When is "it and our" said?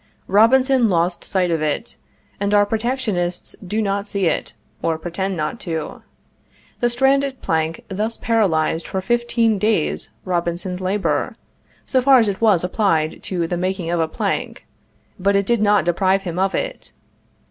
1.61-2.65